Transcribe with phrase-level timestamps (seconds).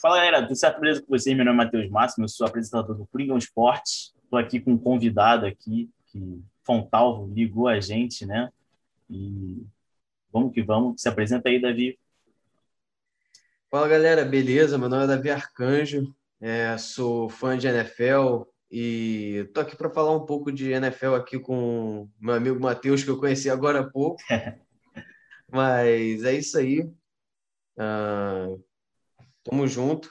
[0.00, 0.78] Fala galera, tudo certo?
[0.78, 1.34] Beleza com vocês?
[1.36, 4.14] Meu nome é Matheus Máximo, eu sou apresentador do Coringão Esportes.
[4.22, 8.48] Estou aqui com um convidado aqui, que Fontalvo ligou a gente, né?
[9.10, 9.66] E
[10.32, 11.02] vamos que vamos.
[11.02, 11.98] Se apresenta aí, Davi.
[13.68, 14.78] Fala galera, beleza?
[14.78, 20.12] Meu nome é Davi Arcanjo, é, sou fã de NFL e tô aqui para falar
[20.12, 24.22] um pouco de NFL aqui com meu amigo Matheus, que eu conheci agora há pouco.
[25.50, 26.82] Mas é isso aí.
[27.76, 28.67] Uh,
[29.50, 30.10] Tamo junto.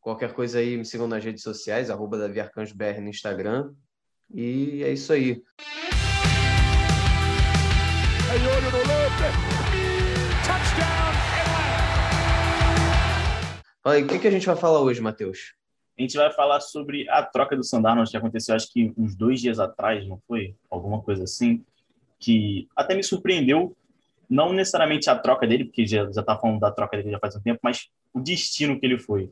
[0.00, 3.72] Qualquer coisa aí, me sigam nas redes sociais, arroba Davi Arcanjo BR no Instagram.
[4.28, 5.40] E é isso aí.
[13.84, 15.54] Olha, o que, que a gente vai falar hoje, Matheus?
[15.96, 19.40] A gente vai falar sobre a troca do Sandarnold que aconteceu, acho que uns dois
[19.40, 20.56] dias atrás, não foi?
[20.68, 21.64] Alguma coisa assim.
[22.18, 23.76] Que até me surpreendeu
[24.28, 27.36] não necessariamente a troca dele, porque já já tá falando da troca dele já faz
[27.36, 29.30] um tempo, mas o destino que ele foi.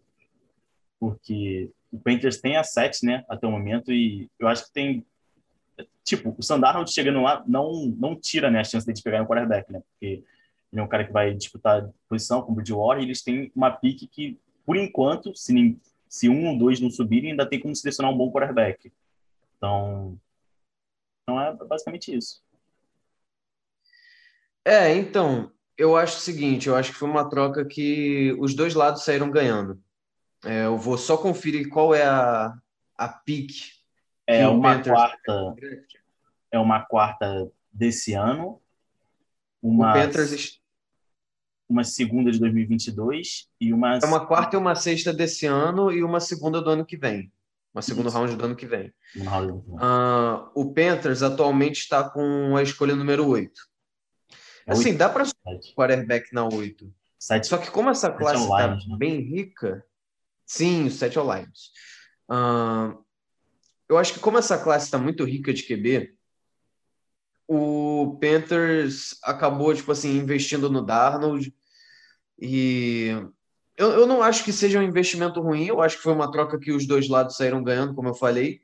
[1.00, 5.06] Porque o Panthers tem a 7, né, até o momento, e eu acho que tem
[6.05, 9.72] tipo, o Sandarnold chegando lá não não tira, né, a chance de pegar um quarterback,
[9.72, 9.80] né?
[9.80, 10.22] Porque
[10.72, 13.70] ele é um cara que vai disputar posição com o Bridgewater, e eles têm uma
[13.70, 18.12] pique que por enquanto, se se um ou dois não subirem, ainda tem como selecionar
[18.12, 18.92] um bom quarterback.
[19.56, 20.20] Então,
[21.22, 22.42] então é basicamente isso.
[24.62, 25.50] É, então,
[25.83, 29.28] eu acho o seguinte, eu acho que foi uma troca que os dois lados saíram
[29.28, 29.83] ganhando.
[30.44, 32.55] É, eu vou só conferir qual é a,
[32.97, 33.72] a pique.
[34.24, 34.97] É uma Panthers...
[34.97, 35.55] quarta.
[36.52, 38.61] É uma quarta desse ano.
[39.61, 40.61] Uma, o Panthers...
[41.69, 43.96] uma segunda de 2022 e uma.
[43.96, 47.33] É uma quarta e uma sexta desse ano e uma segunda do ano que vem.
[47.74, 48.19] Uma segunda Isso.
[48.19, 48.92] round do ano que vem.
[49.17, 53.72] Uh, o Panthers atualmente está com a escolha número 8.
[54.66, 55.24] É assim, dá para
[55.74, 56.92] quarterback na 8.
[57.18, 58.96] Sete, Só que como essa classe está né?
[58.98, 59.84] bem rica,
[60.44, 61.70] sim, os sete Lions.
[62.28, 63.00] Uh,
[63.88, 66.16] eu acho que como essa classe está muito rica de QB,
[67.46, 71.55] o Panthers acabou, tipo assim, investindo no Darnold
[72.40, 73.11] e
[73.77, 76.58] eu, eu não acho que seja um investimento ruim, eu acho que foi uma troca
[76.58, 78.62] que os dois lados saíram ganhando, como eu falei,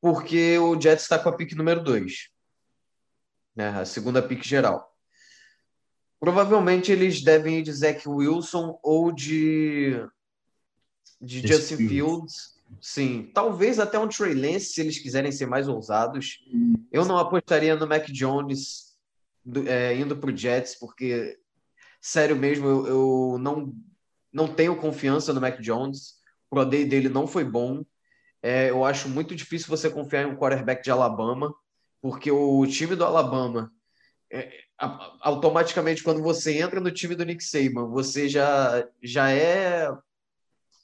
[0.00, 2.28] porque o Jets está com a pick número 2,
[3.56, 4.91] né, a segunda pick geral.
[6.22, 10.06] Provavelmente eles devem ir de Zach Wilson ou de,
[11.20, 11.90] de Justin Fields.
[11.90, 12.62] Fields.
[12.80, 16.38] Sim, talvez até um Trey Lance, se eles quiserem ser mais ousados.
[16.92, 18.96] Eu não apostaria no Mac Jones
[19.44, 21.40] do, é, indo para o Jets, porque,
[22.00, 23.74] sério mesmo, eu, eu, não,
[24.32, 26.20] não tenho confiança no Mac Jones.
[26.48, 27.84] O Pro Day dele não foi bom.
[28.40, 31.52] É, eu acho muito difícil você confiar em um quarterback de Alabama,
[32.00, 33.72] porque o time do Alabama
[34.32, 34.50] é,
[35.20, 39.88] automaticamente quando você entra no time do Nick Saban, você já já é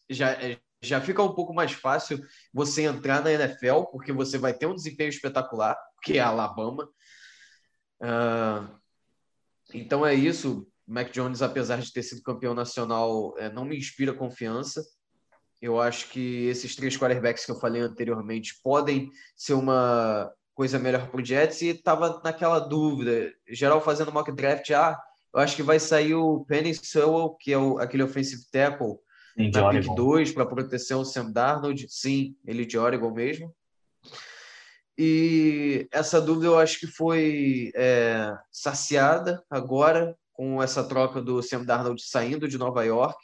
[0.09, 4.55] já é, já fica um pouco mais fácil você entrar na NFL, porque você vai
[4.55, 6.89] ter um desempenho espetacular, que é Alabama.
[8.01, 8.79] Uh,
[9.75, 10.67] então é isso.
[10.87, 14.83] Mac Jones, apesar de ter sido campeão nacional, é, não me inspira confiança.
[15.61, 21.07] Eu acho que esses três quarterbacks que eu falei anteriormente podem ser uma coisa melhor
[21.07, 23.33] para o Jets e estava naquela dúvida.
[23.49, 25.01] Geral fazendo mock draft, ah,
[25.33, 28.97] eu acho que vai sair o Penny Sewell, que é o, aquele offensive tackle,
[29.37, 31.87] Sim, na pick 2 para proteção o Sam Darnold.
[31.89, 33.55] Sim, ele de Oregon mesmo.
[34.99, 41.65] E essa dúvida eu acho que foi é, saciada agora com essa troca do Sam
[41.65, 43.17] Darnold saindo de Nova York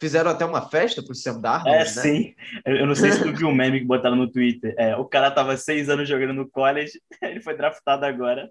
[0.00, 1.84] Fizeram até uma festa pro Sam Darnold, É, né?
[1.86, 2.34] sim.
[2.64, 4.74] Eu não sei se tu viu um meme que botaram no Twitter.
[4.78, 6.92] É, o cara tava seis anos jogando no college,
[7.22, 8.48] ele foi draftado agora.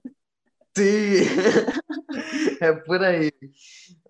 [0.78, 1.24] Sim,
[2.62, 3.31] é por aí.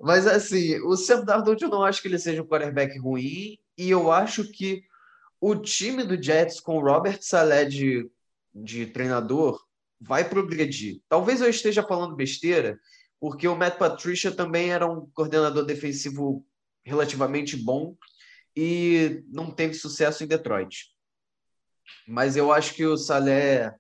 [0.01, 3.89] Mas assim, o Sam Darnold eu não acho que ele seja um quarterback ruim e
[3.89, 4.83] eu acho que
[5.39, 8.09] o time do Jets com o Robert Saleh de,
[8.53, 9.61] de treinador
[10.01, 10.99] vai progredir.
[11.07, 12.77] Talvez eu esteja falando besteira,
[13.19, 16.43] porque o Matt Patricia também era um coordenador defensivo
[16.87, 17.95] relativamente bom
[18.55, 20.87] e não teve sucesso em Detroit.
[22.07, 23.75] Mas eu acho que o Salé,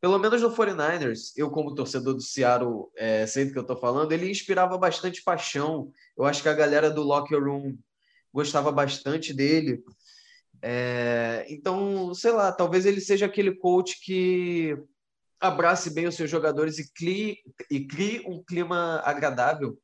[0.00, 3.76] pelo menos no 49ers, eu como torcedor do Seattle, é, sei do que eu estou
[3.76, 5.92] falando, ele inspirava bastante paixão.
[6.16, 7.78] Eu acho que a galera do locker room
[8.32, 9.82] gostava bastante dele.
[10.62, 14.76] É, então, sei lá, talvez ele seja aquele coach que
[15.38, 17.38] abrace bem os seus jogadores e crie,
[17.70, 19.78] e crie um clima agradável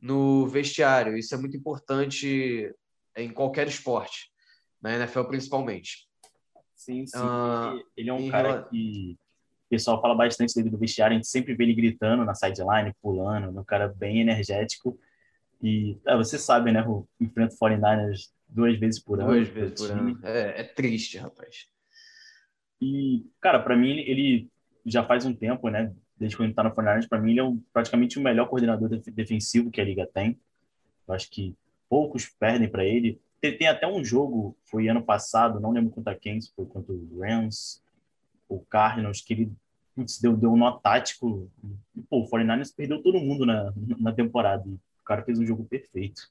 [0.00, 1.16] no vestiário.
[1.16, 2.72] Isso é muito importante
[3.16, 4.30] em qualquer esporte,
[4.80, 6.08] na NFL principalmente.
[6.74, 7.18] Sim, sim.
[7.18, 9.16] Uh, ele é um cara que
[9.66, 12.94] o pessoal fala bastante dele do vestiário, a gente sempre vê ele gritando na sideline,
[13.02, 14.98] pulando, um cara bem energético.
[15.60, 16.80] E é, você sabe, né?
[16.80, 19.32] Eu enfrento 49ers duas vezes por ano.
[19.32, 20.20] Duas vezes por ano.
[20.22, 21.66] É, é triste, rapaz.
[22.80, 24.48] E, cara, para mim, ele
[24.84, 25.92] já faz um tempo, né?
[26.18, 28.88] Desde quando ele tá no 49ers, para mim, ele é um, praticamente o melhor coordenador
[28.88, 30.38] defensivo que a liga tem.
[31.06, 31.54] Eu acho que
[31.88, 33.20] poucos perdem para ele.
[33.40, 37.20] Tem, tem, até um jogo, foi ano passado, não lembro contra quem, foi contra o
[37.20, 37.82] Rams,
[38.48, 39.52] o Cardinals, que ele
[39.96, 41.50] putz, deu, deu um nó tático.
[41.94, 44.68] E, pô, o 49ers perdeu todo mundo na, na temporada.
[44.68, 46.30] E o cara fez um jogo perfeito.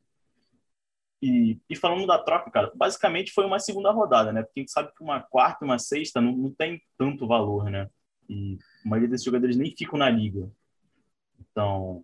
[1.22, 4.44] E, e, falando da troca, cara, basicamente foi uma segunda rodada, né?
[4.44, 7.90] Porque a gente sabe que uma quarta uma sexta não, não tem tanto valor, né?
[8.30, 10.50] E a maioria desses jogadores nem ficam na liga.
[11.40, 12.04] Então,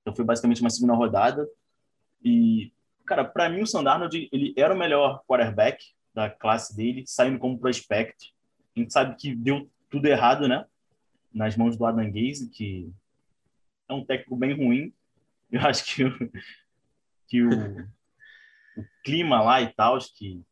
[0.00, 1.48] então foi basicamente uma segunda rodada.
[2.24, 2.72] E,
[3.04, 7.58] cara, para mim o Sandarnold, ele era o melhor quarterback da classe dele, saindo como
[7.58, 8.34] prospect.
[8.74, 10.64] A gente sabe que deu tudo errado, né?
[11.32, 12.90] Nas mãos do Adam Gaze, que
[13.88, 14.92] é um técnico bem ruim.
[15.50, 16.10] Eu acho que, o,
[17.28, 17.80] que o,
[18.76, 20.42] o clima lá e tal, que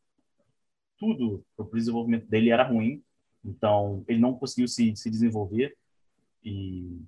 [0.97, 3.03] tudo para o desenvolvimento dele era ruim.
[3.45, 5.75] Então, ele não conseguiu se, se desenvolver.
[6.43, 6.99] E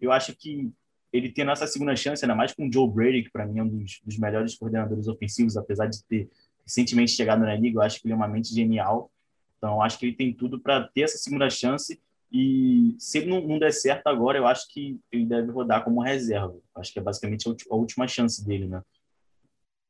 [0.00, 0.72] eu acho que
[1.12, 3.62] ele tendo essa segunda chance, ainda mais com o Joe Brady, que para mim é
[3.62, 6.28] um dos, dos, melhores coordenadores ofensivos, apesar de ter
[6.64, 9.10] recentemente chegado na liga, eu acho que ele é uma mente genial.
[9.58, 12.00] Então, acho que ele tem tudo para ter essa segunda chance.
[12.32, 16.02] E se ele não, não, der certo agora, eu acho que ele deve rodar como
[16.02, 16.58] reserva.
[16.74, 18.82] Acho que é basicamente a, a última chance dele, né?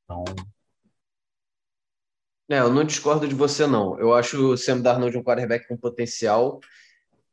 [0.05, 0.25] Então.
[2.49, 3.99] É, eu não discordo de você, não.
[3.99, 6.61] Eu acho o Sam Darnold um quarterback com potencial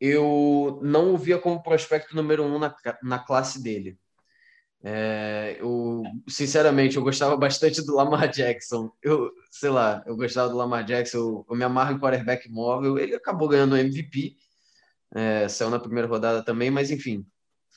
[0.06, 3.98] eu não o via como prospecto número um na, na classe dele.
[4.84, 8.92] É, eu, sinceramente, eu gostava bastante do Lamar Jackson.
[9.02, 13.00] Eu, sei lá, eu gostava do Lamar Jackson, eu, eu me amarro em quarterback móvel.
[13.00, 14.36] Ele acabou ganhando o MVP,
[15.16, 17.26] é, saiu na primeira rodada também, mas enfim,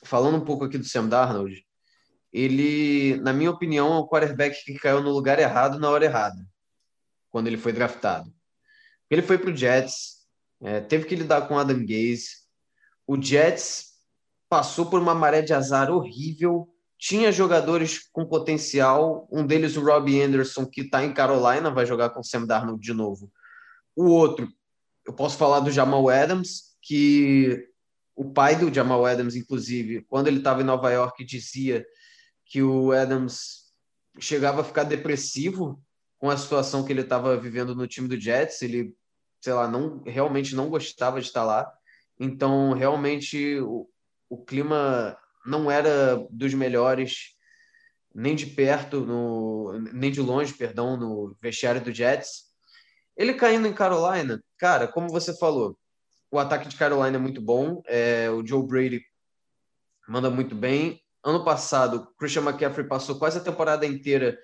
[0.03, 1.65] falando um pouco aqui do Sam Darnold,
[2.33, 6.45] ele, na minha opinião, é um quarterback que caiu no lugar errado na hora errada,
[7.29, 8.31] quando ele foi draftado.
[9.09, 10.17] Ele foi para o Jets,
[10.61, 12.29] é, teve que lidar com Adam Gaze.
[13.05, 13.93] O Jets
[14.49, 16.67] passou por uma maré de azar horrível.
[16.97, 19.27] Tinha jogadores com potencial.
[19.31, 22.81] Um deles, o Robbie Anderson, que está em Carolina, vai jogar com o Sam Darnold
[22.81, 23.31] de novo.
[23.95, 24.47] O outro,
[25.05, 27.67] eu posso falar do Jamal Adams, que
[28.15, 31.85] o pai do Jamal Adams, inclusive, quando ele estava em Nova York, dizia
[32.45, 33.67] que o Adams
[34.19, 35.79] chegava a ficar depressivo
[36.17, 38.61] com a situação que ele estava vivendo no time do Jets.
[38.61, 38.95] Ele
[39.41, 41.71] sei lá, não realmente não gostava de estar lá.
[42.19, 43.87] Então, realmente o,
[44.29, 47.35] o clima não era dos melhores
[48.13, 52.47] nem de perto, no, nem de longe, perdão, no vestiário do Jets.
[53.15, 55.77] Ele caindo em Carolina, cara, como você falou,
[56.31, 59.01] o ataque de Carolina é muito bom, é, o Joe Brady
[60.07, 60.99] manda muito bem.
[61.23, 64.37] Ano passado, Christian McCaffrey passou quase a temporada inteira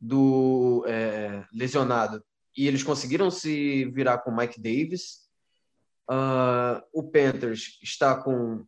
[0.00, 2.22] do é, lesionado
[2.58, 5.28] e eles conseguiram se virar com Mike Davis.
[6.10, 8.66] Uh, o Panthers está com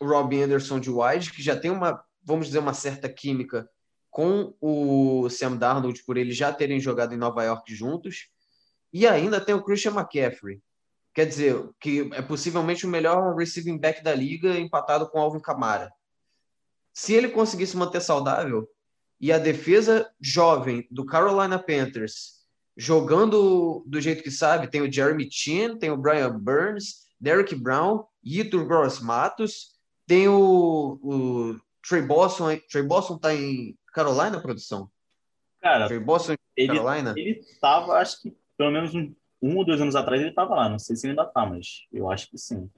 [0.00, 3.68] o Robbie Anderson de wide, que já tem uma, vamos dizer, uma certa química
[4.10, 8.28] com o Sam Darnold, por eles já terem jogado em Nova York juntos.
[8.92, 10.60] E ainda tem o Christian McCaffrey.
[11.14, 15.92] Quer dizer, que é possivelmente o melhor receiving back da liga, empatado com Alvin Kamara.
[16.92, 18.68] Se ele conseguisse manter saudável,
[19.20, 22.38] e a defesa jovem do Carolina Panthers
[22.78, 24.68] jogando do jeito que sabe.
[24.68, 29.76] Tem o Jeremy Chin, tem o Brian Burns, Derek Brown, Itur Gross Matos,
[30.06, 32.56] tem o, o Trey Boston.
[32.70, 34.88] Trey Boston tá em Carolina, produção?
[35.60, 37.14] Cara, Trey Boston ele, Carolina?
[37.16, 40.68] Ele tava, acho que pelo menos um, um ou dois anos atrás ele tava lá.
[40.68, 42.70] Não sei se ainda tá, mas eu acho que sim.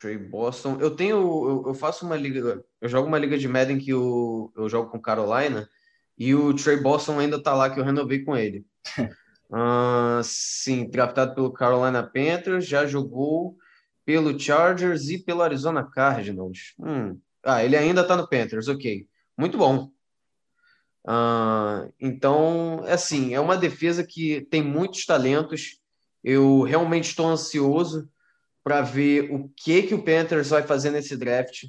[0.00, 0.78] Trey Boston.
[0.80, 4.52] Eu tenho, eu, eu, faço uma liga, eu jogo uma liga de Madden que eu,
[4.56, 5.68] eu jogo com Carolina
[6.18, 8.64] e o Trey Boston ainda tá lá que eu renovei com ele.
[9.50, 13.56] Uh, sim, draftado pelo Carolina Panthers, já jogou
[14.04, 16.74] pelo Chargers e pelo Arizona Cardinals.
[16.78, 17.18] Hum.
[17.44, 19.06] Ah, ele ainda está no Panthers, ok.
[19.36, 19.90] Muito bom.
[21.06, 25.78] Uh, então, assim, é uma defesa que tem muitos talentos.
[26.24, 28.10] Eu realmente estou ansioso
[28.64, 31.64] para ver o que que o Panthers vai fazer nesse draft,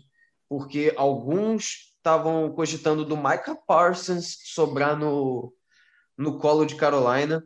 [0.50, 5.53] porque alguns estavam cogitando do Micah Parsons sobrar no,
[6.18, 7.44] no colo de Carolina.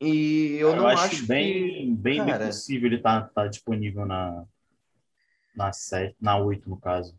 [0.00, 2.38] E eu, eu não acho, acho bem, que, bem, cara...
[2.38, 4.44] bem possível ele estar tá, tá disponível na,
[5.56, 7.18] na, sete, na 8, no caso.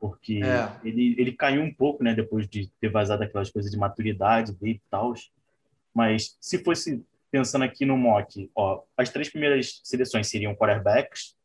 [0.00, 0.70] Porque é.
[0.86, 4.82] ele, ele caiu um pouco, né, depois de ter vazado aquelas coisas de maturidade dele
[4.84, 5.14] e tal.
[5.94, 11.36] Mas se fosse pensando aqui no mock, ó, as três primeiras seleções seriam quarterbacks.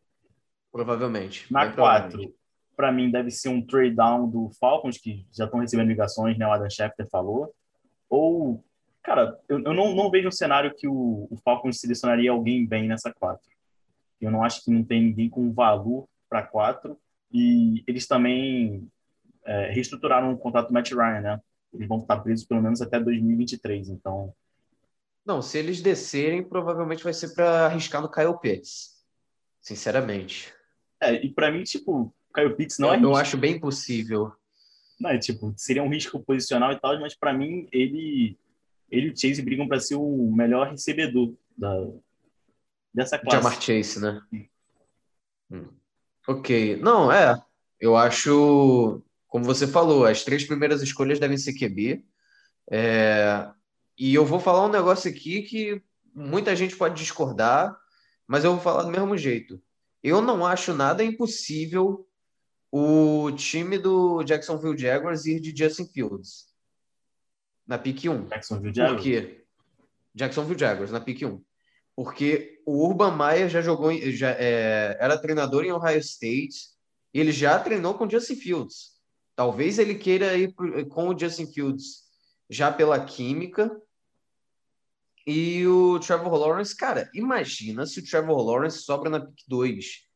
[0.71, 1.51] Provavelmente.
[1.51, 2.33] Na 4,
[2.79, 6.47] para mim, deve ser um trade down do Falcons, que já estão recebendo ligações, né?
[6.47, 7.53] O Adam Schefter falou.
[8.09, 8.63] Ou,
[9.03, 12.87] cara, eu, eu não, não vejo um cenário que o, o Falcons selecionaria alguém bem
[12.87, 13.45] nessa quatro.
[14.21, 16.97] Eu não acho que não tem ninguém com valor para quatro.
[17.29, 18.87] E eles também
[19.43, 21.41] é, reestruturaram o contrato do Matt Ryan, né?
[21.73, 24.33] Eles vão estar presos pelo menos até 2023, então...
[25.25, 29.03] Não, se eles descerem, provavelmente vai ser para arriscar no Kyle Pitts.
[29.59, 30.53] Sinceramente.
[31.01, 33.11] É, e para mim, tipo, Kyle Pitts não eu, é risco.
[33.11, 34.31] Eu acho bem possível.
[34.99, 38.37] Não, é, tipo, seria um risco posicional e tal, mas para mim, ele,
[38.91, 41.73] ele e o Chase brigam para ser o melhor recebedor da,
[42.93, 43.37] dessa classe.
[43.37, 44.21] Jamar Chase, né?
[45.51, 45.67] Hum.
[46.27, 46.77] Ok.
[46.77, 47.41] Não, é.
[47.79, 52.03] Eu acho, como você falou, as três primeiras escolhas devem ser QB.
[52.69, 53.49] É,
[53.97, 55.81] e eu vou falar um negócio aqui que
[56.13, 57.75] muita gente pode discordar,
[58.27, 59.61] mas eu vou falar do mesmo jeito.
[60.03, 62.05] Eu não acho nada impossível
[62.71, 66.49] o time do Jacksonville Jaguars ir de Justin Fields
[67.65, 68.27] na pick 1.
[68.27, 68.95] Jacksonville Jaguars?
[68.95, 69.45] Por quê?
[70.15, 71.41] Jacksonville Jaguars na pick 1.
[71.95, 76.69] Porque o Urban Meyer já jogou, já é, era treinador em Ohio State,
[77.13, 78.99] e ele já treinou com Justin Fields.
[79.35, 80.53] Talvez ele queira ir
[80.89, 82.03] com o Justin Fields
[82.49, 83.69] já pela química.
[85.25, 90.08] E o Trevor Lawrence, cara, imagina se o Trevor Lawrence sobra na pick 2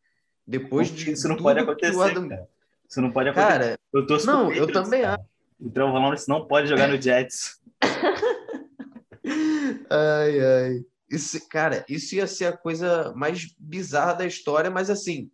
[0.45, 2.29] depois de isso não pode acontecer, Adam...
[2.29, 2.47] cara.
[2.87, 3.47] Isso não pode acontecer.
[3.47, 5.23] Cara, eu tô não, eu também acho.
[5.59, 7.61] O Trevor Lawrence não pode jogar no Jets.
[9.89, 10.85] ai, ai.
[11.09, 15.31] Isso, cara, isso ia ser a coisa mais bizarra da história, mas assim,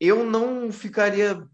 [0.00, 1.46] eu não ficaria.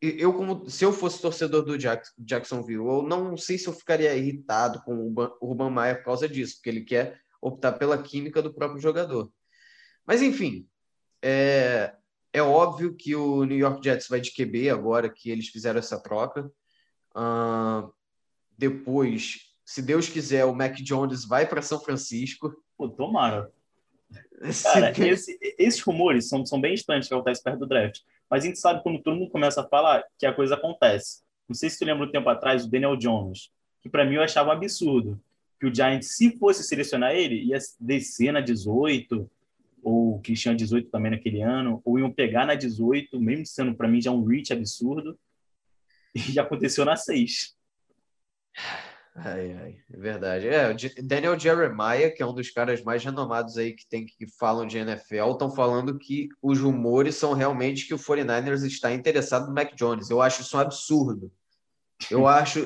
[0.00, 4.14] Eu, como se eu fosse torcedor do Jack, Jacksonville, eu não sei se eu ficaria
[4.14, 8.52] irritado com o Urban Meyer por causa disso, porque ele quer optar pela química do
[8.52, 9.30] próprio jogador.
[10.06, 10.68] Mas enfim,
[11.28, 11.92] é,
[12.32, 16.00] é óbvio que o New York Jets vai de QB agora que eles fizeram essa
[16.00, 16.48] troca.
[17.16, 17.92] Uh,
[18.56, 22.54] depois, se Deus quiser, o Mac Jones vai para São Francisco.
[22.78, 23.50] Pô, tomara.
[24.62, 28.02] Cara, esse, esses rumores são, são bem estranhos que acontecem perto do draft.
[28.30, 31.24] Mas a gente sabe quando todo mundo começa a falar que a coisa acontece.
[31.48, 33.50] Não sei se tu lembra um tempo atrás o Daniel Jones,
[33.82, 35.20] que para mim eu achava um absurdo.
[35.58, 39.28] Que o Giants, se fosse selecionar ele, ia descer na 18,
[39.86, 43.86] ou o Cristiano 18 também naquele ano, ou iam pegar na 18, mesmo sendo para
[43.86, 45.16] mim já um reach absurdo,
[46.12, 47.54] e já aconteceu na 6.
[49.14, 50.48] Ai, ai, é verdade.
[50.48, 50.74] É,
[51.04, 54.76] Daniel Jeremiah, que é um dos caras mais renomados aí que tem que falam de
[54.76, 59.72] NFL, estão falando que os rumores são realmente que o 49ers está interessado no Mac
[59.76, 60.10] Jones.
[60.10, 61.30] Eu acho isso um absurdo.
[62.10, 62.64] Eu acho.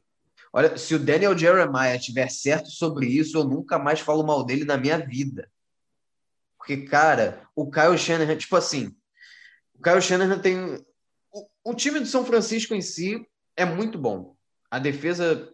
[0.55, 4.65] Olha, se o Daniel Jeremiah tiver certo sobre isso, eu nunca mais falo mal dele
[4.65, 5.47] na minha vida.
[6.61, 8.95] Porque, cara, o Kyle Shanahan, tipo assim,
[9.75, 10.85] o Kyle Shanahan tem.
[11.33, 13.27] O, o time do São Francisco em si
[13.57, 14.37] é muito bom.
[14.71, 15.51] A defesa,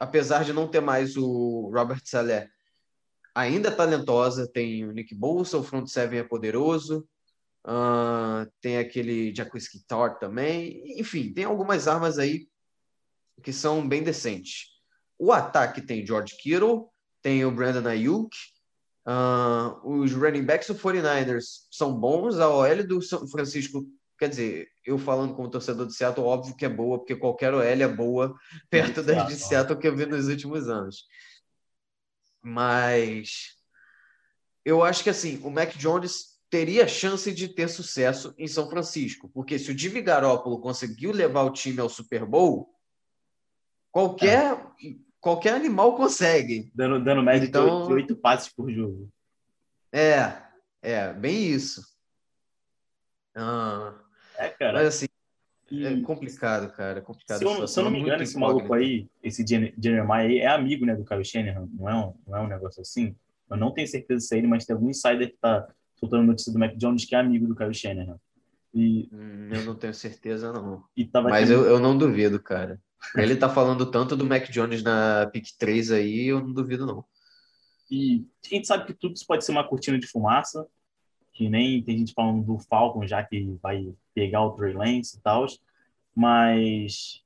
[0.00, 2.48] apesar de não ter mais o Robert Saleh,
[3.34, 4.50] ainda é talentosa.
[4.50, 7.06] Tem o Nick Bolsa, o front seven é poderoso.
[7.62, 10.98] Uh, tem aquele Jacuzzi Thor também.
[10.98, 12.48] Enfim, tem algumas armas aí
[13.42, 14.68] que são bem decentes.
[15.18, 16.88] O ataque tem George Kittle,
[17.20, 18.34] tem o Brandon Ayuk,
[19.06, 23.86] Uh, os running backs do 49ers são bons, a OL do São Francisco,
[24.18, 27.62] quer dizer, eu falando como torcedor de Seattle, óbvio que é boa, porque qualquer OL
[27.62, 28.34] é boa
[28.68, 31.04] perto das de Seattle que eu vi nos últimos anos.
[32.42, 33.54] Mas
[34.64, 39.28] eu acho que assim, o Mac Jones teria chance de ter sucesso em São Francisco,
[39.32, 42.74] porque se o Jimmy Garoppolo conseguiu levar o time ao Super Bowl,
[43.92, 46.70] qualquer é qualquer animal consegue.
[46.72, 49.08] Dando, dando média então, de oito passes por jogo.
[49.92, 50.36] É,
[50.80, 51.82] é, bem isso.
[53.34, 53.92] Ah,
[54.38, 54.74] é, cara.
[54.74, 55.06] Mas assim,
[55.68, 55.84] e...
[55.84, 57.00] é complicado, cara.
[57.00, 57.38] É complicado.
[57.38, 60.86] Se eu, se eu não me engano, esse maluco aí, esse Jeremiah aí, é amigo
[60.86, 63.16] né, do Kyle Shanahan, não é, um, não é um negócio assim?
[63.50, 65.66] Eu não tenho certeza se é ele, mas tem algum insider que tá
[65.96, 68.16] soltando notícia do Mac Jones que é amigo do Kyle Shanahan.
[68.72, 69.08] E...
[69.12, 70.84] Hum, eu não tenho certeza, não.
[71.24, 71.52] mas tendo...
[71.52, 72.80] eu, eu não duvido, cara.
[73.14, 77.04] Ele tá falando tanto do Mac Jones na pick 3 aí, eu não duvido, não.
[77.90, 80.66] E a gente sabe que tudo isso pode ser uma cortina de fumaça,
[81.32, 85.20] que nem tem gente falando do Falcon já que vai pegar o Trey Lance e
[85.20, 85.46] tal,
[86.14, 87.22] mas,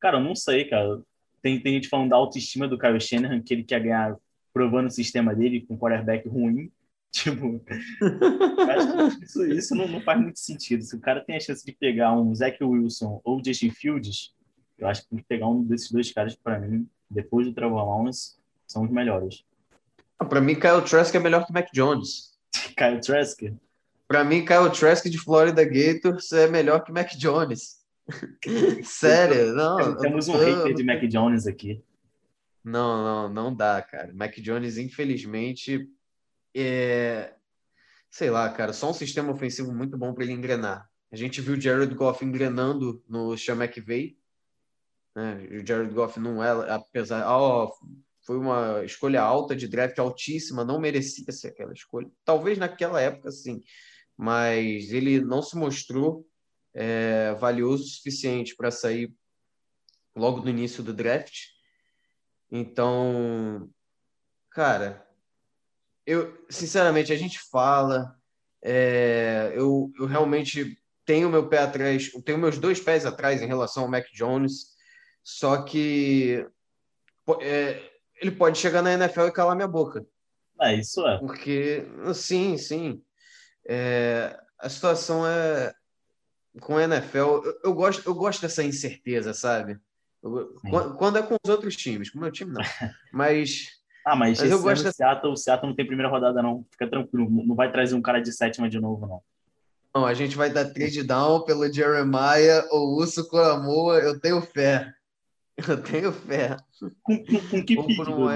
[0.00, 1.02] cara, eu não sei, cara.
[1.42, 4.16] Tem, tem gente falando da autoestima do Kyle Shanahan, que ele quer ganhar
[4.52, 6.70] provando o sistema dele com um quarterback ruim.
[7.12, 7.62] Tipo,
[9.22, 10.82] isso, isso não, não, faz muito sentido.
[10.82, 14.32] Se o cara tem a chance de pegar um Zach Wilson ou Justin Fields,
[14.82, 17.84] eu acho que tem que pegar um desses dois caras para mim, depois do Trevor
[17.84, 18.36] Lawrence,
[18.66, 19.44] são os melhores.
[20.18, 22.36] Ah, para mim, Kyle Trask é melhor que Mac Jones.
[22.76, 23.40] Kyle Trask?
[24.08, 27.80] Para mim, Kyle Trask de Florida Gators é melhor que Mac Jones.
[28.82, 29.96] Sério, não.
[29.96, 31.82] Temos um hater de Mac Jones aqui.
[32.64, 34.12] Não, não, não dá, cara.
[34.12, 35.88] Mac Jones, infelizmente,
[36.54, 37.32] é.
[38.10, 40.90] Sei lá, cara, só um sistema ofensivo muito bom para ele engrenar.
[41.10, 44.16] A gente viu o Jared Goff engrenando no Sean McVay.
[45.14, 45.46] Né?
[45.50, 47.26] O Jared Goff não é, apesar.
[47.30, 47.72] Oh,
[48.24, 52.10] foi uma escolha alta de draft altíssima, não merecia ser aquela escolha.
[52.24, 53.60] Talvez naquela época, sim,
[54.16, 56.26] mas ele não se mostrou
[56.74, 59.12] é, valioso o suficiente para sair
[60.14, 61.46] logo no início do draft.
[62.50, 63.68] Então,
[64.50, 65.06] cara,
[66.06, 68.14] eu sinceramente a gente fala,
[68.62, 73.84] é, eu, eu realmente tenho meu pé atrás, tenho meus dois pés atrás em relação
[73.84, 74.71] ao Mac Jones,
[75.22, 76.46] só que
[77.40, 77.80] é,
[78.20, 80.04] ele pode chegar na NFL e calar minha boca.
[80.60, 81.18] É, isso é.
[81.18, 83.02] Porque, sim, sim.
[83.66, 85.72] É, a situação é.
[86.60, 89.78] Com a NFL, eu, eu, gosto, eu gosto dessa incerteza, sabe?
[90.22, 90.54] Eu,
[90.98, 92.60] quando, é com os outros times, com o meu time não.
[93.12, 93.68] Mas.
[94.06, 94.96] ah, mas, mas eu gosto dessa...
[94.96, 96.66] Seattle, o Seattle não tem primeira rodada, não.
[96.70, 97.28] Fica tranquilo.
[97.30, 99.22] Não vai trazer um cara de sétima de novo, não.
[99.94, 103.98] Não, a gente vai dar trade down pelo Jeremiah ou Uso Coramoa.
[103.98, 104.92] Eu tenho fé.
[105.68, 106.56] Eu tenho fé.
[107.02, 108.30] Com, com, com que pique um do,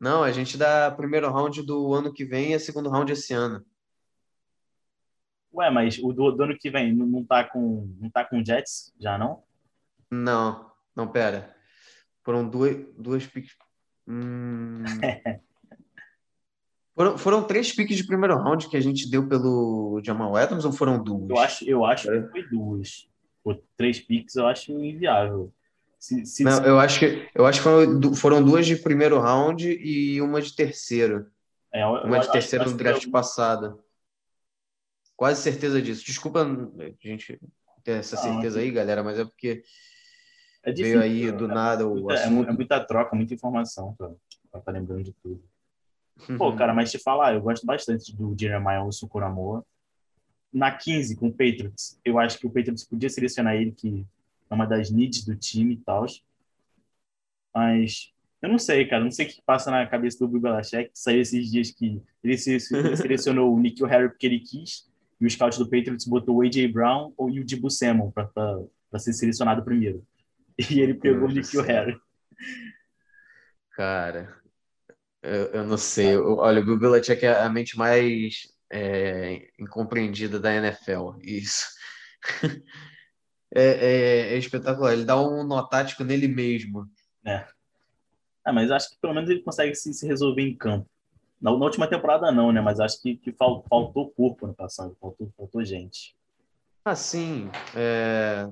[0.00, 3.64] Não, a gente dá primeiro round do ano que vem e segundo round esse ano.
[5.54, 8.42] Ué, mas o do, do ano que vem não, não tá com não tá com
[8.42, 9.42] Jets já não?
[10.10, 11.54] Não, não pera.
[12.22, 13.54] Foram duas duas piques.
[14.08, 14.82] Hum...
[16.96, 20.72] foram, foram três piques de primeiro round que a gente deu pelo Jamal Adams ou
[20.72, 21.30] foram duas?
[21.30, 23.11] Eu acho, eu acho que foi duas.
[23.42, 25.52] Por três picks eu acho inviável.
[25.98, 26.68] Se, se, Não, se...
[26.68, 31.30] eu acho que eu acho que foram, duas de primeiro round e uma de terceiro.
[31.72, 33.10] É, eu, uma de terceiro no draft eu...
[33.10, 33.82] passado.
[35.16, 36.04] Quase certeza disso.
[36.04, 37.40] Desculpa a gente
[37.84, 39.62] ter essa certeza aí, galera, mas é porque
[40.64, 44.10] é difícil, veio aí do nada o é, muita, é, muita troca, muita informação para
[44.44, 45.42] estar tá lembrando de tudo.
[46.38, 49.64] Pô, cara, mas te falar, eu gosto bastante do Jeremiah Osukuramoa
[50.52, 54.04] na 15 com o Patriots, eu acho que o Patriots podia selecionar ele, que
[54.50, 56.06] é uma das needs do time e tal.
[57.54, 58.12] Mas
[58.42, 59.04] eu não sei, cara.
[59.04, 60.90] Não sei o que passa na cabeça do Bill Belichick.
[60.92, 62.36] Saiu esses dias que ele,
[62.96, 64.90] selecionou o Nikhil Harry porque ele quis.
[65.20, 66.66] E o scout do Patriots botou o A.J.
[66.68, 70.04] Brown ou o Dibu Samuel para ser selecionado primeiro.
[70.70, 71.98] E ele pegou o Nikhil Harry.
[73.70, 74.36] Cara,
[75.22, 76.14] eu, eu não sei.
[76.14, 81.18] Eu, olha, o Bill Belichick é a mente mais é, incompreendida da NFL.
[81.20, 81.66] Isso.
[83.54, 84.94] é, é, é, espetacular.
[84.94, 86.88] Ele dá um nó tático nele mesmo.
[87.24, 87.46] É.
[88.44, 90.88] Ah, mas acho que pelo menos ele consegue se, se resolver em campo.
[91.40, 92.60] Na, na, última temporada não, né?
[92.60, 96.16] Mas acho que, que fal, faltou corpo no passado, faltou, faltou gente.
[96.84, 97.50] Ah, sim.
[97.76, 98.48] É...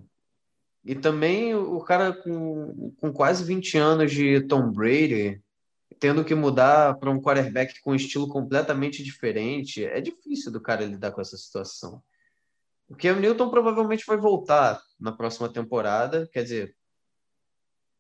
[0.85, 5.42] E também o cara com, com quase 20 anos de Tom Brady,
[6.00, 10.84] tendo que mudar para um quarterback com um estilo completamente diferente, é difícil do cara
[10.84, 12.02] lidar com essa situação.
[12.88, 16.74] O Cam Newton provavelmente vai voltar na próxima temporada, quer dizer,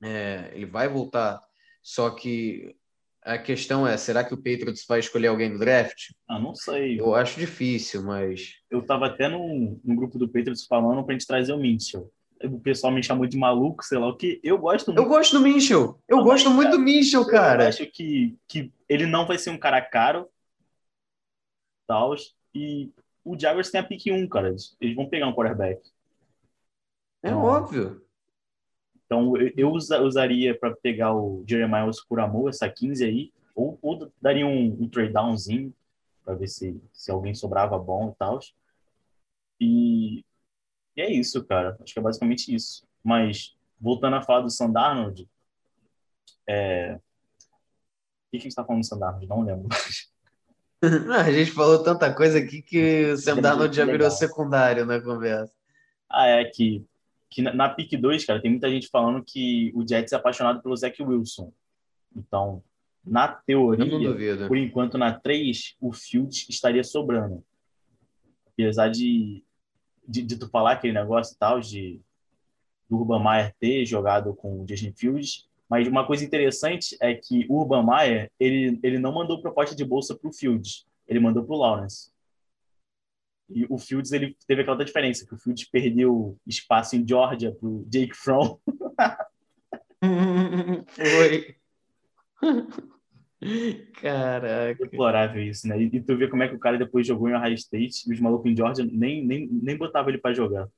[0.02, 1.40] é, ele vai voltar,
[1.82, 2.74] só que
[3.22, 6.12] a questão é, será que o Patriots vai escolher alguém no draft?
[6.26, 6.98] Ah, não sei.
[6.98, 8.54] Eu acho difícil, mas...
[8.70, 12.10] Eu estava até no, no grupo do Patriots falando para a gente trazer o Mitchell
[12.44, 14.40] o pessoal me chamou de maluco, sei lá o que.
[14.42, 15.02] Eu gosto muito.
[15.02, 16.00] Eu gosto do Mitchell.
[16.08, 17.64] Eu não, gosto mas, muito cara, do Mitchell, cara.
[17.64, 20.28] Eu acho que, que ele não vai ser um cara caro.
[21.86, 22.14] Tal,
[22.54, 22.90] e
[23.24, 24.54] o Jaguars tem a pick 1, cara.
[24.80, 25.80] Eles vão pegar um quarterback.
[27.22, 28.02] É então, óbvio.
[29.04, 34.46] Então, eu, eu usaria para pegar o Jeremiah Oscuramo, essa 15 aí, ou, ou daria
[34.46, 35.74] um, um trade downzinho
[36.24, 38.38] para ver se, se alguém sobrava bom e tal.
[39.60, 40.24] E
[40.96, 41.76] e é isso, cara.
[41.82, 42.86] Acho que é basicamente isso.
[43.02, 45.28] Mas, voltando a falar do Sandarnold,
[46.48, 46.94] é...
[46.94, 47.00] o
[48.30, 49.26] que, a gente tá falando do Sandarnold?
[49.26, 49.68] Não lembro.
[51.16, 55.52] a gente falou tanta coisa aqui que o Sandarnold já virou secundário na conversa.
[56.08, 56.84] Ah, é que,
[57.30, 60.60] que na, na PIC 2, cara, tem muita gente falando que o Jets é apaixonado
[60.60, 61.52] pelo Zach Wilson.
[62.14, 62.62] Então,
[63.04, 67.44] na teoria, por enquanto na 3, o Field estaria sobrando.
[68.46, 69.44] Apesar de
[70.10, 72.00] de, de tu falar aquele negócio e tal, de
[72.88, 77.46] do Urban Meyer ter jogado com o Justin Fields, mas uma coisa interessante é que
[77.48, 81.44] o Urban Meyer, ele, ele não mandou proposta de bolsa para o Fields, ele mandou
[81.44, 82.10] para o Lawrence.
[83.48, 87.68] E o Fields, ele teve aquela diferença, que o Fields perdeu espaço em Georgia para
[87.68, 88.58] o Jake Fromm.
[90.96, 91.56] Foi.
[94.00, 94.84] Caraca.
[94.84, 95.80] Deplorável isso, né?
[95.80, 98.12] E, e, tu vê como é que o cara depois jogou em Ohio State e
[98.12, 100.68] os malucos em Georgia nem, nem, nem botava ele para jogar.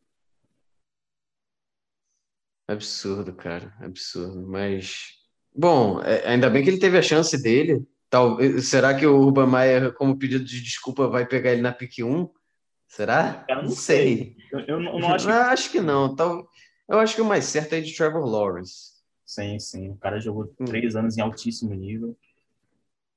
[2.69, 3.75] Absurdo, cara.
[3.81, 4.47] Absurdo.
[4.47, 5.19] Mas,
[5.55, 7.85] bom, é, ainda bem que ele teve a chance dele.
[8.09, 11.99] Tal, será que o Urban Meyer, como pedido de desculpa, vai pegar ele na pick
[11.99, 12.29] 1?
[12.87, 13.45] Será?
[13.49, 14.17] Cara, não, não sei.
[14.17, 14.37] sei.
[14.53, 15.27] Eu, eu, não, não acho.
[15.27, 15.33] Que...
[15.33, 16.15] acho que não.
[16.15, 16.47] Tal,
[16.89, 18.93] eu acho que o mais certo é de Trevor Lawrence.
[19.25, 19.91] Sim, sim.
[19.91, 20.65] O cara jogou hum.
[20.67, 22.15] três anos em altíssimo nível.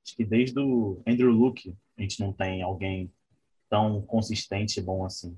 [0.05, 3.11] Acho que desde o Andrew Luke a gente não tem alguém
[3.67, 5.35] tão consistente e bom assim.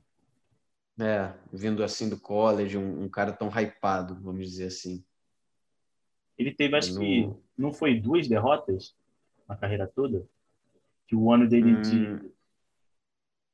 [0.99, 5.03] É, vindo assim do college, um, um cara tão hypado, vamos dizer assim.
[6.37, 8.95] Ele teve, acho que, não foi duas derrotas
[9.47, 10.27] na carreira toda?
[11.07, 11.81] Que o ano dele hum...
[11.81, 12.31] de.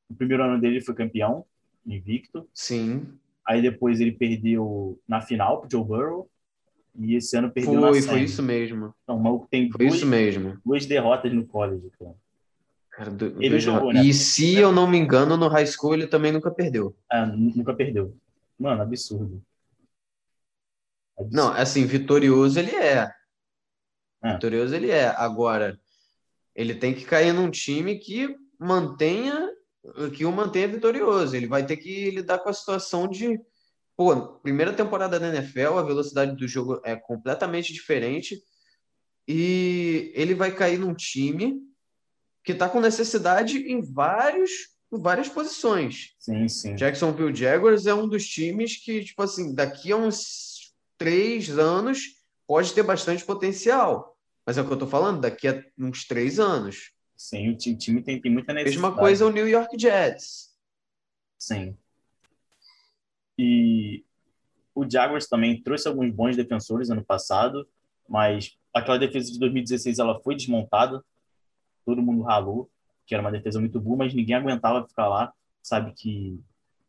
[0.10, 1.45] O primeiro ano dele foi campeão,
[1.86, 2.49] invicto.
[2.54, 3.19] Sim.
[3.45, 6.30] Aí depois ele perdeu na final pro Joe Burrow.
[6.95, 8.93] E esse ano perdeu foi, na Foi, foi isso mesmo.
[9.03, 10.60] Então, o maluco tem foi duas, isso mesmo.
[10.63, 12.15] duas derrotas no college, cara.
[12.91, 14.03] cara do, ele jogou, né?
[14.03, 16.95] E se eu não me engano, no high school ele também nunca perdeu.
[17.10, 18.15] Ah, nunca perdeu.
[18.60, 19.41] Mano, absurdo.
[21.17, 21.36] absurdo.
[21.36, 23.12] Não, assim, vitorioso ele é.
[24.23, 24.34] é.
[24.34, 25.08] Vitorioso ele é.
[25.08, 25.79] Agora,
[26.56, 29.49] ele tem que cair num time que mantenha
[30.15, 31.36] que o mantenha vitorioso.
[31.36, 33.39] Ele vai ter que lidar com a situação de
[33.95, 38.41] pô, primeira temporada da NFL, a velocidade do jogo é completamente diferente
[39.27, 41.62] e ele vai cair num time
[42.43, 46.13] que está com necessidade em vários em várias posições.
[46.19, 46.75] Sim, sim.
[46.75, 51.99] Jacksonville Jaguars é um dos times que, tipo assim, daqui a uns três anos
[52.45, 54.15] pode ter bastante potencial.
[54.45, 56.91] Mas é o que eu tô falando, daqui a uns três anos.
[57.17, 58.82] Sim, o time tem, tem muita necessidade.
[58.82, 60.49] Mesma coisa o New York Jets.
[61.39, 61.75] Sim.
[63.38, 64.04] E
[64.76, 67.67] o Jaguars também trouxe alguns bons defensores ano passado,
[68.08, 71.04] mas aquela defesa de 2016 ela foi desmontada,
[71.86, 72.69] todo mundo ralou,
[73.06, 75.34] que era uma defesa muito boa, mas ninguém aguentava ficar lá.
[75.62, 76.39] Sabe que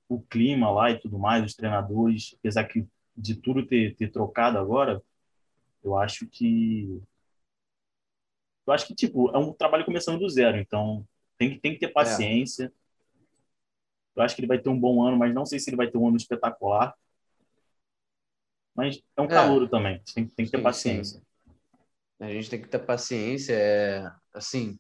[0.09, 4.59] o clima lá e tudo mais, os treinadores, apesar que de tudo ter, ter trocado
[4.59, 5.03] agora,
[5.83, 7.01] eu acho que
[8.67, 11.81] eu acho que tipo é um trabalho começando do zero, então tem que tem que
[11.81, 12.67] ter paciência.
[12.67, 12.84] É.
[14.17, 15.91] Eu acho que ele vai ter um bom ano, mas não sei se ele vai
[15.91, 16.95] ter um ano espetacular.
[18.75, 19.29] Mas é um é.
[19.29, 20.03] calor também.
[20.15, 21.19] Tem, tem que ter sim, paciência.
[21.21, 21.25] Sim.
[22.21, 23.55] A gente tem que ter paciência.
[23.55, 24.79] É, assim,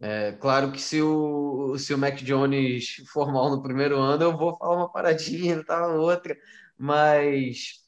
[0.00, 4.36] é, claro que se o, se o Mac Jones for mal no primeiro ano, eu
[4.36, 6.36] vou falar uma paradinha, tá, outra.
[6.76, 7.84] Mas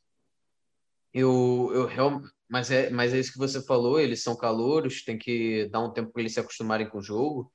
[1.12, 2.30] eu, eu realmente.
[2.48, 5.92] Mas é, mas é isso que você falou, eles são calouros, tem que dar um
[5.92, 7.52] tempo para eles se acostumarem com o jogo.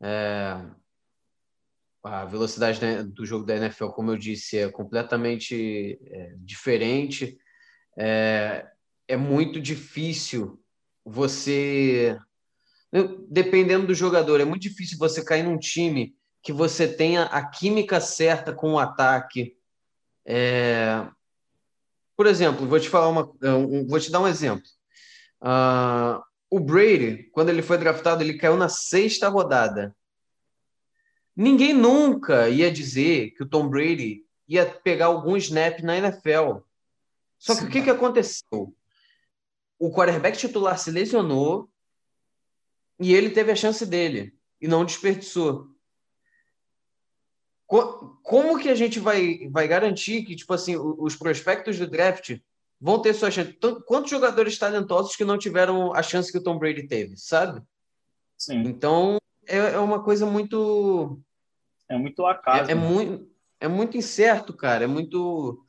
[0.00, 0.56] É,
[2.02, 7.38] a velocidade do jogo da NFL, como eu disse, é completamente é, diferente.
[7.96, 8.66] É,
[9.06, 10.62] é muito difícil
[11.04, 12.18] você,
[13.28, 18.00] dependendo do jogador, é muito difícil você cair num time que você tenha a química
[18.00, 19.56] certa com o ataque.
[20.24, 21.06] É...
[22.16, 23.30] Por exemplo, vou te falar uma,
[23.88, 24.64] vou te dar um exemplo.
[25.42, 29.94] Uh, o Brady, quando ele foi draftado, ele caiu na sexta rodada.
[31.36, 36.58] Ninguém nunca ia dizer que o Tom Brady ia pegar algum snap na NFL.
[37.38, 37.66] Só que Sim.
[37.66, 38.74] o que, que aconteceu?
[39.78, 41.70] O quarterback titular se lesionou
[42.98, 45.70] e ele teve a chance dele e não desperdiçou.
[47.66, 52.36] Como que a gente vai, vai garantir que, tipo assim, os prospectos do draft
[52.80, 53.56] vão ter sua chance?
[53.86, 57.62] Quantos jogadores talentosos que não tiveram a chance que o Tom Brady teve, sabe?
[58.36, 58.64] Sim.
[58.66, 59.18] Então,
[59.56, 61.20] é, é uma coisa muito
[61.90, 62.70] é muito acaso.
[62.70, 64.84] É, é muito, é muito incerto, cara.
[64.84, 65.66] É muito,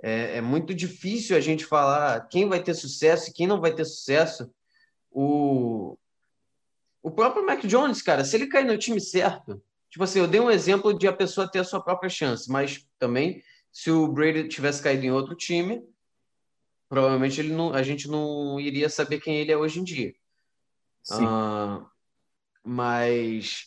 [0.00, 3.74] é, é, muito difícil a gente falar quem vai ter sucesso e quem não vai
[3.74, 4.48] ter sucesso.
[5.10, 5.98] O,
[7.02, 10.40] o próprio Mac Jones, cara, se ele cair no time certo, tipo assim, eu dei
[10.40, 14.46] um exemplo de a pessoa ter a sua própria chance, mas também se o Brady
[14.46, 15.82] tivesse caído em outro time,
[16.88, 20.14] provavelmente ele não, a gente não iria saber quem ele é hoje em dia.
[21.02, 21.24] Sim.
[21.24, 21.84] Uh,
[22.68, 23.64] mas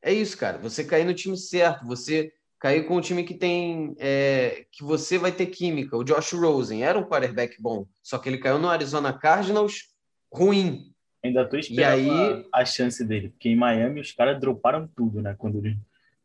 [0.00, 0.58] é isso, cara.
[0.58, 3.96] Você cair no time certo, você cair com um time que tem.
[3.98, 5.96] É, que você vai ter química.
[5.96, 9.88] O Josh Rosen era um quarterback bom, só que ele caiu no Arizona Cardinals
[10.32, 10.92] ruim.
[11.24, 12.48] Ainda tô esperando aí...
[12.52, 15.34] a, a, chance dele, porque em Miami os caras droparam tudo, né?
[15.36, 15.76] Quando ele,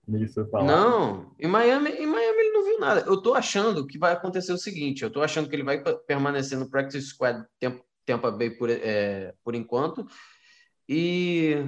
[0.06, 0.68] quando ele foi pra lá.
[0.68, 3.02] Não, em Miami, em Miami ele não viu nada.
[3.08, 6.60] Eu tô achando que vai acontecer o seguinte: eu tô achando que ele vai permanecer
[6.60, 10.06] no Practice Squad tempo, Tampa Bay por, é, por enquanto.
[10.88, 11.66] E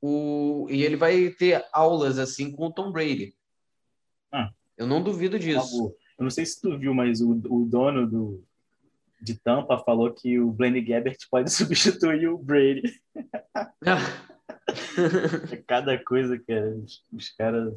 [0.00, 3.34] o, e ele vai ter aulas assim com o Tom Brady.
[4.32, 5.94] Ah, eu não duvido disso.
[6.18, 8.44] Eu não sei se tu viu, mas o, o dono do,
[9.20, 12.82] de Tampa falou que o Blaine Gabbert pode substituir o Brady.
[15.52, 16.74] é cada coisa, cara.
[16.76, 17.74] Os, os caras.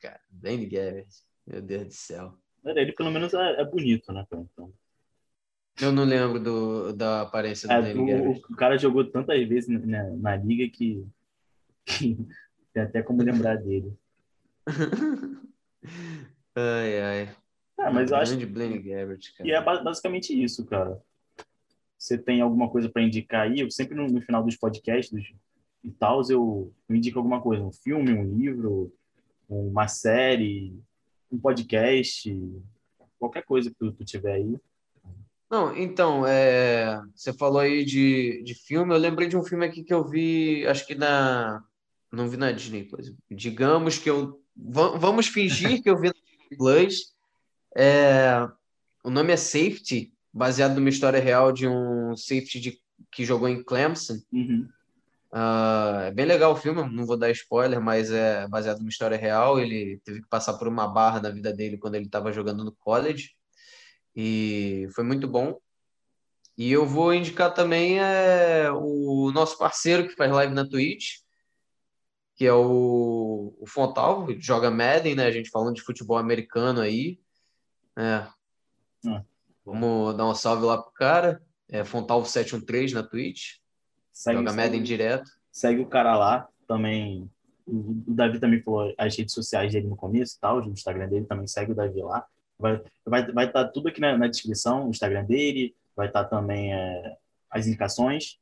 [0.00, 1.08] Cara, Blaine Gabbert,
[1.46, 2.34] meu Deus do céu.
[2.64, 4.72] Ele pelo menos é, é bonito, né, Então.
[5.80, 8.42] Eu não lembro do, da aparência do é, Blaine Gabbert.
[8.48, 11.06] O, o, cara jogou tantas vezes na, na liga que, que
[12.72, 13.92] tem até como lembrar dele.
[16.54, 17.36] ai, ai.
[17.78, 21.00] É, mas eu acho que Gabbert, e é basicamente isso, cara.
[21.98, 23.60] Você tem alguma coisa para indicar aí?
[23.60, 25.12] Eu sempre no, no, final dos podcasts
[25.82, 28.92] e tal, eu, eu indico alguma coisa, um filme, um livro,
[29.48, 30.78] uma série,
[31.30, 32.34] um podcast,
[33.18, 34.56] qualquer coisa que tu, tu tiver aí.
[35.50, 39.82] Não, então, é, você falou aí de, de filme, eu lembrei de um filme aqui
[39.82, 41.62] que eu vi, acho que na.
[42.12, 43.12] Não vi na Disney Plus.
[43.30, 44.42] Digamos que eu.
[44.56, 47.14] Vamos fingir que eu vi na Disney Plus.
[47.76, 48.48] É,
[49.04, 53.62] o nome é Safety, baseado numa história real de um safety de, que jogou em
[53.62, 54.20] Clemson.
[54.32, 54.68] Uhum.
[55.32, 59.16] Uh, é bem legal o filme, não vou dar spoiler, mas é baseado numa história
[59.16, 59.60] real.
[59.60, 62.72] Ele teve que passar por uma barra na vida dele quando ele estava jogando no
[62.72, 63.30] college.
[64.14, 65.58] E foi muito bom.
[66.58, 71.20] E eu vou indicar também é, o nosso parceiro que faz live na Twitch,
[72.40, 75.26] que é o, o Fontal, joga Madden, né?
[75.26, 77.20] A gente falando de futebol americano aí.
[77.94, 78.26] É.
[79.06, 79.22] Ah.
[79.62, 81.42] Vamos dar um salve lá pro cara.
[81.68, 83.56] É Fontalvo713 na Twitch.
[84.10, 85.30] Segue, Joga Madden direto.
[85.52, 86.48] Segue o cara lá.
[86.66, 87.30] Também.
[87.66, 90.60] O Davi também falou as redes sociais dele no começo e tal.
[90.60, 92.26] O Instagram dele também segue o Davi lá.
[92.58, 95.76] Vai vai, vai estar tá tudo aqui na, na, descrição, o Instagram dele.
[95.94, 97.18] Vai estar tá também é,
[97.50, 98.40] as indicações.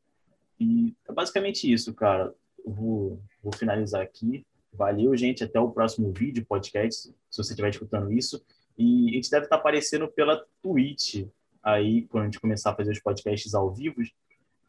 [0.61, 2.33] E é basicamente isso, cara.
[2.65, 4.45] Vou, vou finalizar aqui.
[4.73, 5.45] Valeu, gente.
[5.45, 8.45] Até o próximo vídeo, podcast, se você estiver escutando isso.
[8.77, 11.27] E a gente deve estar aparecendo pela Twitch
[11.63, 14.01] aí, quando a gente começar a fazer os podcasts ao vivo.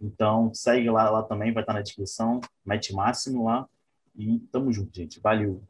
[0.02, 2.39] Então, segue lá, lá também, vai estar na descrição.
[2.65, 3.67] Mete máximo lá.
[4.15, 5.19] E tamo junto, gente.
[5.19, 5.62] Valeu!